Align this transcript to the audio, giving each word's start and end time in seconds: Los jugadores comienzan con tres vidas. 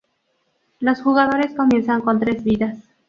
Los 0.79 0.99
jugadores 1.03 1.53
comienzan 1.53 2.01
con 2.01 2.19
tres 2.19 2.43
vidas. 2.43 2.89